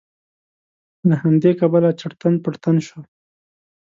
له 1.09 1.15
همدې 1.23 1.51
کبله 1.59 1.89
چړتن 1.99 2.33
پړتن 2.43 2.77
شو. 2.87 2.99